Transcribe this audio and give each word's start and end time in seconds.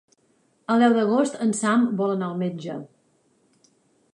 El 0.75 0.83
deu 0.85 0.95
d'agost 0.95 1.37
en 1.45 1.53
Sam 1.59 1.85
vol 2.01 2.15
anar 2.15 2.31
al 2.31 2.41
metge. 2.41 2.79